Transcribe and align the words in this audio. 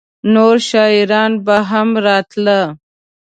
نور 0.33 0.55
شاعران 0.69 1.31
به 1.45 1.57
هم 1.69 1.89
راتله؟ 2.05 2.59